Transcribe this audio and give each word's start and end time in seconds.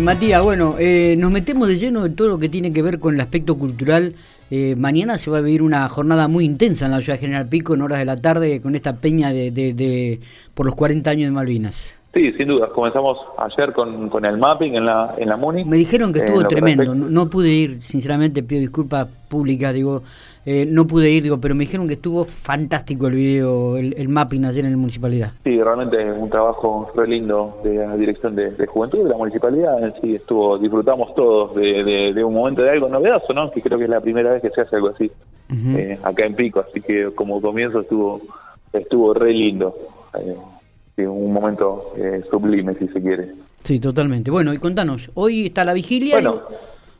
Matías, 0.00 0.42
bueno, 0.42 0.76
eh, 0.78 1.16
nos 1.18 1.32
metemos 1.32 1.66
de 1.66 1.76
lleno 1.76 2.06
en 2.06 2.14
todo 2.14 2.28
lo 2.28 2.38
que 2.38 2.48
tiene 2.48 2.72
que 2.72 2.82
ver 2.82 3.00
con 3.00 3.14
el 3.14 3.20
aspecto 3.20 3.58
cultural. 3.58 4.14
Eh, 4.48 4.76
mañana 4.76 5.18
se 5.18 5.28
va 5.28 5.38
a 5.38 5.40
vivir 5.40 5.60
una 5.60 5.88
jornada 5.88 6.28
muy 6.28 6.44
intensa 6.44 6.84
en 6.84 6.92
la 6.92 7.00
ciudad 7.00 7.18
de 7.18 7.20
General 7.26 7.48
Pico 7.48 7.74
en 7.74 7.82
horas 7.82 7.98
de 7.98 8.04
la 8.04 8.16
tarde 8.16 8.60
con 8.60 8.76
esta 8.76 8.96
peña 8.96 9.32
de, 9.32 9.50
de, 9.50 10.20
por 10.54 10.66
los 10.66 10.76
40 10.76 11.10
años 11.10 11.26
de 11.26 11.32
Malvinas. 11.32 11.96
Sí, 12.18 12.32
sin 12.32 12.48
duda. 12.48 12.66
Comenzamos 12.66 13.16
ayer 13.36 13.72
con, 13.72 14.08
con 14.08 14.24
el 14.24 14.38
mapping 14.38 14.74
en 14.74 14.86
la, 14.86 15.14
en 15.16 15.28
la 15.28 15.36
MUNI. 15.36 15.64
Me 15.64 15.76
dijeron 15.76 16.12
que 16.12 16.18
estuvo 16.18 16.42
tremendo. 16.48 16.92
No, 16.92 17.08
no, 17.08 17.30
pude 17.30 17.48
ir, 17.48 17.80
sinceramente, 17.80 18.42
pido 18.42 18.60
disculpas 18.60 19.06
públicas. 19.28 19.72
Digo, 19.72 20.02
eh, 20.44 20.66
no 20.68 20.84
pude 20.84 21.10
ir, 21.10 21.22
digo, 21.22 21.40
pero 21.40 21.54
me 21.54 21.60
dijeron 21.60 21.86
que 21.86 21.94
estuvo 21.94 22.24
fantástico 22.24 23.06
el 23.06 23.14
video, 23.14 23.76
el, 23.76 24.08
mapping 24.08 24.46
ayer 24.46 24.64
en 24.64 24.72
la 24.72 24.76
municipalidad. 24.76 25.32
Sí, 25.44 25.62
realmente 25.62 26.10
un 26.10 26.28
trabajo 26.28 26.90
re 26.96 27.06
lindo 27.06 27.60
de 27.62 27.86
la 27.86 27.96
dirección 27.96 28.34
de, 28.34 28.66
juventud 28.66 29.04
de 29.04 29.10
la 29.10 29.16
municipalidad. 29.16 29.94
Sí, 30.02 30.16
estuvo, 30.16 30.58
disfrutamos 30.58 31.14
todos 31.14 31.54
de, 31.54 32.24
un 32.24 32.34
momento 32.34 32.62
de 32.62 32.70
algo 32.70 32.88
novedoso, 32.88 33.32
¿no? 33.32 33.48
Que 33.52 33.62
creo 33.62 33.78
que 33.78 33.84
es 33.84 33.90
la 33.90 34.00
primera 34.00 34.32
vez 34.32 34.42
que 34.42 34.50
se 34.50 34.62
hace 34.62 34.74
algo 34.74 34.88
así 34.88 35.08
eh, 35.76 35.96
acá 36.02 36.26
en 36.26 36.34
Pico, 36.34 36.64
así 36.68 36.80
que 36.80 37.12
como 37.14 37.40
comienzo 37.40 37.82
estuvo 37.82 38.20
estuvo 38.72 39.14
re 39.14 39.32
lindo. 39.32 39.72
Eh, 40.98 41.06
un 41.06 41.32
momento 41.32 41.92
sublime, 42.30 42.74
si 42.74 42.88
se 42.88 43.00
quiere. 43.00 43.32
Sí, 43.62 43.78
totalmente. 43.78 44.30
Bueno, 44.30 44.52
y 44.52 44.58
contanos, 44.58 45.10
hoy 45.14 45.46
está 45.46 45.64
la 45.64 45.72
vigilia. 45.72 46.16
Bueno, 46.16 46.42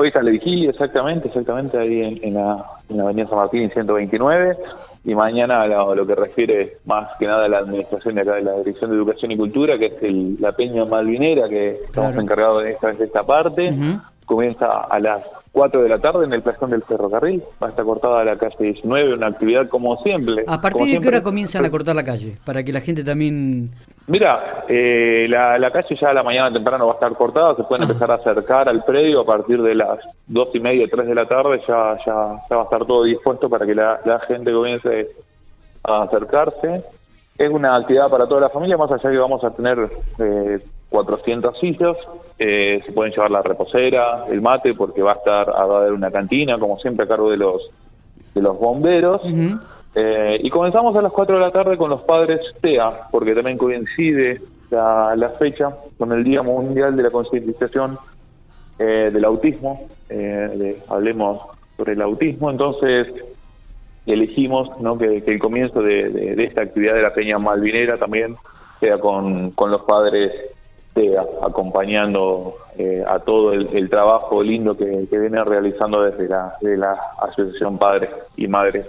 Hoy 0.00 0.08
está 0.08 0.22
la 0.22 0.30
vigilia, 0.30 0.70
exactamente, 0.70 1.28
exactamente 1.28 1.76
ahí 1.76 2.18
en, 2.22 2.32
la, 2.32 2.64
Avenida 2.88 3.28
San 3.28 3.36
Martín 3.36 3.70
129 3.70 4.56
y 5.04 5.14
mañana 5.14 5.66
lo, 5.66 6.06
que 6.06 6.14
refiere 6.14 6.78
más 6.86 7.10
que 7.18 7.26
nada 7.26 7.44
a 7.44 7.48
la 7.50 7.58
administración 7.58 8.14
de 8.14 8.22
acá 8.22 8.36
de 8.36 8.42
la 8.42 8.54
Dirección 8.54 8.90
de 8.90 8.96
Educación 8.96 9.32
y 9.32 9.36
Cultura, 9.36 9.78
que 9.78 9.92
es 10.00 10.40
la 10.40 10.52
Peña 10.52 10.86
Malvinera, 10.86 11.50
que 11.50 11.72
estamos 11.72 12.16
encargados 12.16 12.62
de 12.62 12.70
esta, 12.70 12.92
de 12.94 13.04
esta 13.04 13.24
parte, 13.24 13.76
comienza 14.24 14.84
a 14.84 14.98
las 15.00 15.22
4 15.60 15.82
de 15.82 15.90
la 15.90 15.98
tarde 15.98 16.24
en 16.24 16.32
el 16.32 16.40
plazón 16.40 16.70
del 16.70 16.82
ferrocarril. 16.82 17.42
Va 17.62 17.66
a 17.66 17.70
estar 17.70 17.84
cortada 17.84 18.24
la 18.24 18.36
calle 18.36 18.56
19, 18.58 19.12
una 19.12 19.26
actividad 19.26 19.68
como 19.68 19.94
siempre. 20.02 20.42
¿A 20.46 20.58
partir 20.58 20.86
de 20.86 21.00
qué 21.00 21.08
hora 21.08 21.22
comienzan 21.22 21.66
a 21.66 21.70
cortar 21.70 21.94
la 21.94 22.02
calle? 22.02 22.38
Para 22.46 22.62
que 22.62 22.72
la 22.72 22.80
gente 22.80 23.04
también... 23.04 23.70
Mira, 24.06 24.64
eh, 24.70 25.26
la, 25.28 25.70
calle 25.70 25.94
ya 26.00 26.08
a 26.08 26.14
la 26.14 26.22
mañana 26.22 26.50
temprano 26.50 26.86
va 26.86 26.92
a 26.92 26.94
estar 26.94 27.12
cortada, 27.12 27.54
se 27.56 27.64
pueden 27.64 27.82
ah. 27.82 27.88
empezar 27.88 28.10
a 28.10 28.14
acercar 28.14 28.70
al 28.70 28.82
predio 28.84 29.20
a 29.20 29.26
partir 29.26 29.60
de 29.60 29.74
las 29.74 29.98
2 30.28 30.48
y 30.54 30.60
media, 30.60 30.86
3 30.90 31.06
de 31.06 31.14
la 31.14 31.28
tarde, 31.28 31.60
ya, 31.68 31.98
ya, 32.06 32.14
va 32.14 32.60
a 32.62 32.64
estar 32.64 32.86
todo 32.86 33.04
dispuesto 33.04 33.50
para 33.50 33.66
que 33.66 33.74
la, 33.74 34.00
gente 34.26 34.50
comience 34.50 35.08
a 35.84 36.04
acercarse. 36.04 36.82
Es 37.36 37.50
una 37.50 37.76
actividad 37.76 38.08
para 38.08 38.26
toda 38.26 38.40
la 38.40 38.48
familia, 38.48 38.78
más 38.78 38.90
allá 38.90 39.10
que 39.10 39.18
vamos 39.18 39.44
a 39.44 39.50
tener 39.50 39.90
eh, 40.20 40.58
400 40.90 41.58
sillas, 41.58 41.96
eh, 42.38 42.82
se 42.84 42.92
pueden 42.92 43.12
llevar 43.12 43.30
la 43.30 43.42
reposera, 43.42 44.26
el 44.28 44.42
mate, 44.42 44.74
porque 44.74 45.02
va 45.02 45.12
a 45.12 45.16
estar, 45.16 45.48
va 45.48 45.60
a 45.60 45.80
haber 45.80 45.92
una 45.92 46.10
cantina, 46.10 46.58
como 46.58 46.78
siempre, 46.78 47.04
a 47.04 47.08
cargo 47.08 47.30
de 47.30 47.36
los, 47.36 47.70
de 48.34 48.42
los 48.42 48.58
bomberos. 48.58 49.22
Eh, 49.94 50.40
y 50.42 50.50
comenzamos 50.50 50.94
a 50.96 51.02
las 51.02 51.12
4 51.12 51.36
de 51.36 51.40
la 51.40 51.52
tarde 51.52 51.76
con 51.76 51.90
los 51.90 52.02
padres 52.02 52.40
TEA, 52.60 53.08
porque 53.10 53.34
también 53.34 53.56
coincide 53.56 54.40
la, 54.70 55.32
fecha 55.38 55.74
con 55.96 56.12
el 56.12 56.24
Día 56.24 56.42
Mundial 56.42 56.96
de 56.96 57.04
la 57.04 57.10
Concientización 57.10 57.96
eh, 58.78 59.10
del 59.12 59.24
Autismo. 59.24 59.86
hablemos 60.88 61.40
sobre 61.76 61.92
el 61.92 62.02
autismo, 62.02 62.50
entonces 62.50 63.06
elegimos 64.06 64.68
¿no? 64.80 64.98
que, 64.98 65.22
el 65.24 65.38
comienzo 65.38 65.82
de, 65.82 66.34
esta 66.44 66.62
actividad 66.62 66.94
de 66.94 67.02
la 67.02 67.14
Peña 67.14 67.38
Malvinera 67.38 67.96
también 67.96 68.34
sea 68.80 68.98
con, 68.98 69.52
con 69.52 69.70
los 69.70 69.82
padres 69.82 70.32
acompañando 71.42 72.56
eh, 72.76 73.02
a 73.06 73.18
todo 73.18 73.52
el, 73.52 73.88
trabajo 73.88 74.42
lindo 74.42 74.76
que, 74.76 75.06
viene 75.10 75.42
realizando 75.44 76.02
desde 76.02 76.28
la, 76.28 76.54
de 76.60 76.76
la 76.76 76.98
Asociación 77.20 77.78
Padres 77.78 78.10
y 78.36 78.48
Madres 78.48 78.86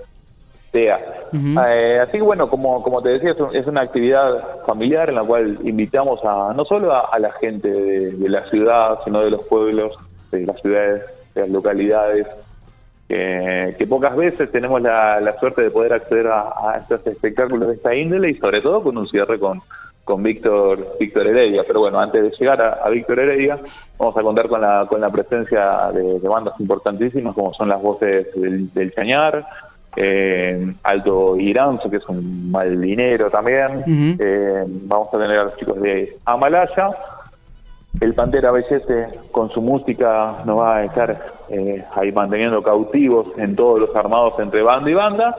TEA. 0.72 1.00
Eh, 1.34 2.00
así 2.02 2.14
que 2.14 2.22
bueno, 2.22 2.50
como, 2.50 2.82
como 2.82 3.02
te 3.02 3.10
decía, 3.10 3.36
es, 3.54 3.68
una 3.68 3.82
actividad 3.82 4.64
familiar 4.66 5.10
en 5.10 5.16
la 5.16 5.24
cual 5.24 5.60
invitamos 5.64 6.20
a 6.24 6.54
no 6.56 6.66
solo 6.66 6.94
a, 6.94 7.18
la 7.20 7.32
gente 7.34 7.70
de, 7.70 8.30
la 8.30 8.50
ciudad, 8.50 9.00
sino 9.04 9.20
de 9.20 9.32
los 9.32 9.44
pueblos, 9.44 9.96
de 10.32 10.46
las 10.46 10.60
ciudades, 10.62 11.04
de 11.36 11.42
las 11.42 11.50
localidades, 11.50 12.28
que, 13.08 13.86
pocas 13.90 14.16
veces 14.16 14.50
tenemos 14.52 14.82
la, 14.82 15.36
suerte 15.40 15.64
de 15.64 15.72
poder 15.72 15.94
acceder 15.94 16.28
a, 16.28 16.44
a 16.44 16.78
estos 16.78 17.06
espectáculos 17.08 17.68
de 17.68 17.76
esta 17.76 17.94
índole 17.94 18.30
y 18.30 18.34
sobre 18.36 18.62
todo 18.62 18.82
con 18.82 18.98
un 18.98 19.06
cierre 19.08 19.38
con 19.38 19.62
con 20.04 20.24
Víctor 20.24 20.98
Víctor 21.00 21.28
Heredia. 21.28 21.64
Pero 21.66 21.82
bueno, 21.82 22.00
antes 22.00 22.24
de 22.24 22.32
llegar 22.38 22.62
a, 22.62 22.90
Víctor 22.90 23.20
Heredia, 23.20 23.60
vamos 23.98 24.18
a 24.18 24.22
contar 24.22 24.48
con 24.48 24.62
la, 24.62 24.86
con 24.88 25.02
la 25.02 25.10
presencia 25.10 25.92
de, 25.94 26.20
bandas 26.20 26.60
importantísimas 26.60 27.34
como 27.36 27.54
son 27.54 27.70
las 27.70 27.82
voces 27.82 28.28
del, 28.36 28.94
Chañar, 28.94 29.46
eh, 29.96 30.74
Alto 30.84 31.38
Iranzo, 31.38 31.90
que 31.90 31.98
es 31.98 32.08
un 32.08 32.52
dinero 32.82 33.30
también. 33.30 33.84
Eh, 34.20 34.64
vamos 34.68 35.10
a 35.14 35.18
tener 35.18 35.40
a 35.40 35.44
los 35.46 35.58
chicos 35.58 35.82
de 35.82 36.18
Amalaya. 36.26 36.92
El 38.00 38.14
Pantera 38.14 38.52
Bellese 38.52 39.08
con 39.32 39.50
su 39.50 39.62
música 39.62 40.42
nos 40.46 40.60
va 40.60 40.78
a 40.78 40.86
estar 40.86 41.34
eh, 41.50 41.84
ahí 41.94 42.12
manteniendo 42.14 42.64
cautivos 42.64 43.28
en 43.38 43.56
todos 43.56 43.82
los 43.82 43.96
armados 43.96 44.40
entre 44.40 44.64
banda 44.64 44.90
y 44.90 44.94
banda. 44.94 45.36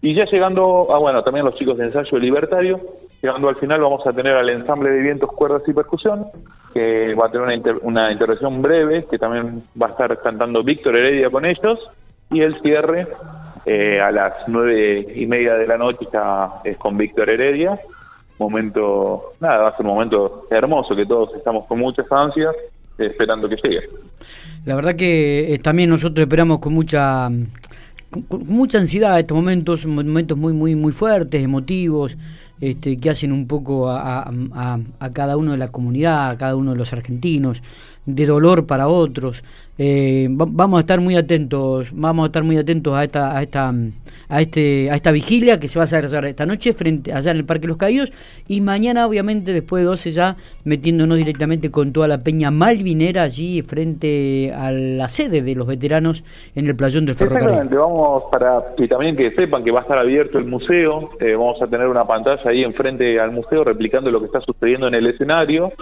Y 0.00 0.14
ya 0.14 0.24
llegando, 0.26 0.92
a 0.92 0.98
bueno, 0.98 1.24
también 1.24 1.44
los 1.44 1.56
chicos 1.56 1.76
de 1.76 1.86
ensayo 1.86 2.18
libertario, 2.18 2.80
Llegando 3.20 3.48
al 3.48 3.56
final 3.56 3.80
vamos 3.80 4.06
a 4.06 4.12
tener 4.12 4.34
al 4.34 4.48
ensamble 4.48 4.90
de 4.90 5.02
vientos, 5.02 5.30
cuerdas 5.32 5.62
y 5.66 5.72
percusión, 5.72 6.26
que 6.72 7.14
va 7.14 7.26
a 7.26 7.30
tener 7.30 7.78
una, 7.82 8.12
intervención 8.12 8.62
breve, 8.62 9.06
que 9.10 9.18
también 9.18 9.64
va 9.80 9.88
a 9.88 9.90
estar 9.90 10.22
cantando 10.22 10.62
Víctor 10.62 10.96
Heredia 10.96 11.28
con 11.28 11.44
ellos, 11.44 11.80
y 12.30 12.42
el 12.42 12.60
cierre 12.60 13.08
eh, 13.66 14.00
a 14.00 14.12
las 14.12 14.34
nueve 14.46 15.06
y 15.16 15.26
media 15.26 15.54
de 15.54 15.66
la 15.66 15.76
noche 15.76 16.04
está, 16.04 16.60
es 16.62 16.76
con 16.76 16.96
Víctor 16.96 17.30
Heredia. 17.30 17.80
Momento, 18.38 19.32
nada, 19.40 19.58
va 19.64 19.68
a 19.70 19.76
ser 19.76 19.84
un 19.84 19.94
momento 19.94 20.46
hermoso 20.50 20.94
que 20.94 21.04
todos 21.04 21.34
estamos 21.34 21.66
con 21.66 21.80
muchas 21.80 22.06
ansias 22.12 22.54
esperando 22.96 23.48
que 23.48 23.56
llegue. 23.56 23.88
La 24.64 24.76
verdad 24.76 24.94
que 24.94 25.54
eh, 25.54 25.58
también 25.58 25.90
nosotros 25.90 26.22
esperamos 26.22 26.60
con 26.60 26.72
mucha 26.72 27.28
con, 28.28 28.46
mucha 28.46 28.78
ansiedad 28.78 29.18
estos 29.18 29.36
momentos, 29.36 29.86
momentos 29.86 30.36
muy 30.36 30.52
muy 30.52 30.74
muy 30.74 30.92
fuertes, 30.92 31.42
emotivos, 31.42 32.16
este, 32.60 32.98
que 32.98 33.10
hacen 33.10 33.32
un 33.32 33.46
poco 33.46 33.90
a, 33.90 34.30
cada 35.12 35.36
uno 35.36 35.52
de 35.52 35.58
la 35.58 35.68
comunidad, 35.68 36.30
a 36.30 36.36
cada 36.36 36.56
uno 36.56 36.72
de 36.72 36.78
los 36.78 36.92
argentinos, 36.92 37.62
de 38.06 38.26
dolor 38.26 38.66
para 38.66 38.88
otros. 38.88 39.44
Eh, 39.80 40.26
vamos 40.30 40.78
a 40.78 40.80
estar 40.80 41.00
muy 41.00 41.16
atentos, 41.16 41.90
vamos 41.92 42.24
a 42.24 42.26
estar 42.26 42.42
muy 42.42 42.56
atentos 42.56 42.94
a 42.94 43.04
esta, 43.04 43.36
a 43.36 43.42
esta, 43.42 43.72
a 44.28 44.40
este, 44.40 44.90
a 44.90 44.96
esta 44.96 45.12
vigilia 45.12 45.60
que 45.60 45.68
se 45.68 45.78
va 45.78 45.84
a 45.84 45.84
hacer 45.84 46.04
esta 46.24 46.46
noche 46.46 46.72
frente 46.72 47.12
allá 47.12 47.30
en 47.30 47.36
el 47.36 47.44
Parque 47.44 47.68
Los 47.68 47.76
Caídos 47.76 48.12
y 48.48 48.60
mañana 48.60 49.06
obviamente 49.06 49.52
después 49.52 49.82
de 49.82 49.86
12 49.86 50.10
ya 50.10 50.36
metiéndonos 50.64 51.16
directamente 51.16 51.70
con 51.70 51.92
toda 51.92 52.08
la 52.08 52.18
peña 52.24 52.50
malvinera 52.50 53.22
allí 53.22 53.62
frente 53.62 54.52
a 54.52 54.72
la 54.72 55.08
sede 55.08 55.42
de 55.42 55.54
los 55.54 55.66
veteranos 55.68 56.24
en 56.56 56.66
el 56.66 56.74
playón 56.74 57.06
del 57.06 57.14
ferrocarril. 57.14 57.68
vamos 57.68 58.24
para 58.32 58.58
y 58.76 58.88
también 58.88 59.16
que 59.16 59.30
sepan 59.30 59.62
que 59.62 59.70
va 59.70 59.80
a 59.80 59.82
estar 59.82 59.98
abierto 59.98 60.38
el 60.38 60.44
museo, 60.44 61.10
eh, 61.20 61.34
vamos 61.34 61.62
a 61.62 61.68
tener 61.68 61.86
una 61.86 62.04
pantalla 62.04 62.47
ahí 62.48 62.64
enfrente 62.64 63.20
al 63.20 63.30
museo 63.32 63.64
replicando 63.64 64.10
lo 64.10 64.20
que 64.20 64.26
está 64.26 64.40
sucediendo 64.40 64.88
en 64.88 64.94
el 64.94 65.06
escenario 65.06 65.72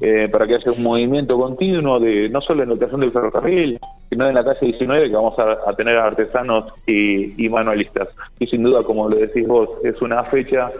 eh, 0.00 0.28
para 0.30 0.46
que 0.46 0.56
haya 0.56 0.72
un 0.72 0.82
movimiento 0.82 1.38
continuo 1.38 2.00
de 2.00 2.28
no 2.28 2.40
solo 2.40 2.62
en 2.62 2.70
la 2.70 2.74
ocasión 2.74 3.00
del 3.00 3.12
ferrocarril 3.12 3.78
sino 4.10 4.28
en 4.28 4.34
la 4.34 4.44
calle 4.44 4.66
19 4.66 5.08
que 5.08 5.16
vamos 5.16 5.34
a, 5.38 5.72
tener 5.74 5.96
artesanos 5.96 6.72
y, 6.86 7.48
manualistas. 7.48 8.08
Y 8.38 8.46
sin 8.46 8.62
duda, 8.62 8.82
como 8.82 9.08
lo 9.08 9.16
decís 9.16 9.46
vos, 9.46 9.68
es 9.82 10.00
una 10.00 10.22
fecha 10.24 10.70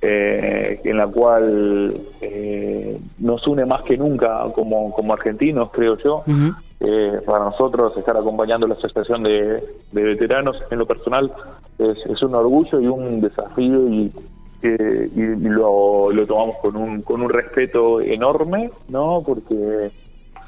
eh, 0.00 0.80
en 0.84 0.96
la 0.96 1.06
cual 1.06 2.00
eh, 2.20 2.98
nos 3.18 3.46
une 3.46 3.64
más 3.66 3.82
que 3.82 3.96
nunca 3.96 4.44
como, 4.54 4.92
como 4.92 5.12
argentinos, 5.12 5.70
creo 5.72 5.98
yo. 5.98 6.24
Eh, 6.82 7.20
para 7.26 7.44
nosotros 7.44 7.94
estar 7.98 8.16
acompañando 8.16 8.66
la 8.66 8.74
Asociación 8.74 9.22
de, 9.22 9.62
Veteranos 9.92 10.56
en 10.70 10.78
lo 10.78 10.86
personal 10.86 11.30
es, 11.78 12.22
un 12.22 12.34
orgullo 12.34 12.80
y 12.80 12.86
un 12.86 13.20
desafío 13.20 13.86
y, 13.88 14.10
y 14.68 15.48
lo, 15.48 16.10
lo, 16.12 16.26
tomamos 16.26 16.56
con 16.58 16.76
un, 16.76 17.02
con 17.02 17.22
un 17.22 17.30
respeto 17.30 18.00
enorme, 18.00 18.70
¿no? 18.88 19.22
Porque 19.24 19.90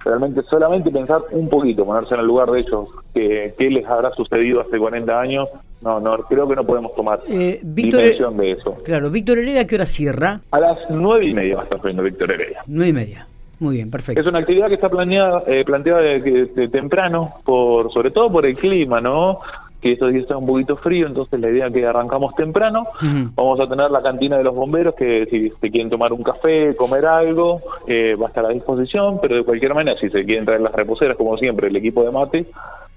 realmente 0.04 0.42
solamente 0.42 0.90
pensar 0.90 1.22
un 1.30 1.48
poquito, 1.48 1.84
ponerse 1.84 2.14
en 2.14 2.20
el 2.20 2.26
lugar 2.26 2.50
de 2.50 2.60
ellos, 2.60 2.88
que, 3.14 3.54
qué 3.58 3.70
les 3.70 3.86
habrá 3.86 4.10
sucedido 4.12 4.60
hace 4.60 4.78
40 4.78 5.20
años, 5.20 5.48
no, 5.80 6.00
no, 6.00 6.16
creo 6.18 6.48
que 6.48 6.56
no 6.56 6.64
podemos 6.64 6.94
tomar 6.94 7.20
eh, 7.28 7.60
dimensión 7.62 8.36
de 8.36 8.52
eso. 8.52 8.76
Claro, 8.84 9.10
Víctor 9.10 9.38
Heredia, 9.38 9.66
¿qué 9.66 9.74
hora 9.74 9.86
cierra? 9.86 10.40
A 10.50 10.60
las 10.60 10.78
nueve 10.90 11.26
y 11.26 11.34
media 11.34 11.56
va 11.56 11.62
a 11.62 11.64
estar 11.64 11.82
viendo 11.82 12.02
Víctor 12.02 12.32
Heredia. 12.32 12.62
Nueve 12.66 12.90
y 12.90 12.92
media. 12.92 13.26
Muy 13.58 13.76
bien, 13.76 13.90
perfecto. 13.90 14.20
Es 14.20 14.26
una 14.26 14.40
actividad 14.40 14.66
que 14.66 14.74
está 14.74 14.88
planeada, 14.88 15.44
eh, 15.46 15.64
planteada 15.64 16.00
de, 16.00 16.68
temprano, 16.72 17.34
por 17.44 17.92
sobre 17.92 18.10
todo 18.10 18.30
por 18.30 18.44
el 18.44 18.56
clima, 18.56 19.00
¿no? 19.00 19.38
Que 19.82 19.92
estos 19.92 20.12
días 20.12 20.22
está 20.22 20.36
un 20.36 20.46
poquito 20.46 20.76
frío, 20.76 21.08
entonces 21.08 21.40
la 21.40 21.50
idea 21.50 21.66
es 21.66 21.72
que 21.72 21.84
arrancamos 21.84 22.34
temprano. 22.36 22.86
Vamos 23.34 23.58
a 23.60 23.68
tener 23.68 23.90
la 23.90 24.00
cantina 24.00 24.38
de 24.38 24.44
los 24.44 24.54
bomberos, 24.54 24.94
que 24.94 25.26
si 25.28 25.50
se 25.60 25.70
quieren 25.70 25.90
tomar 25.90 26.12
un 26.12 26.22
café, 26.22 26.76
comer 26.76 27.04
algo, 27.04 27.60
eh, 27.88 28.14
va 28.14 28.26
a 28.26 28.28
estar 28.28 28.46
a 28.46 28.50
disposición, 28.50 29.18
pero 29.20 29.34
de 29.34 29.44
cualquier 29.44 29.74
manera, 29.74 29.98
si 29.98 30.08
se 30.08 30.24
quieren 30.24 30.44
traer 30.44 30.60
las 30.60 30.72
reposeras, 30.72 31.16
como 31.16 31.36
siempre, 31.36 31.66
el 31.66 31.74
equipo 31.74 32.04
de 32.04 32.12
mate, 32.12 32.46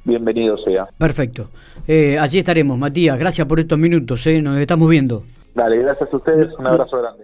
bienvenido 0.04 0.58
sea. 0.60 0.88
Perfecto. 0.98 1.50
Eh, 1.88 2.20
allí 2.20 2.38
estaremos, 2.38 2.78
Matías. 2.78 3.18
Gracias 3.18 3.48
por 3.48 3.60
estos 3.60 3.80
minutos, 3.80 4.28
¿eh? 4.28 4.40
nos 4.42 4.58
estamos 4.60 4.88
viendo. 4.88 5.24
Dale, 5.56 5.78
gracias 5.80 6.14
a 6.14 6.16
ustedes. 6.16 6.50
Un 6.60 6.68
abrazo 6.68 7.00
grande. 7.00 7.24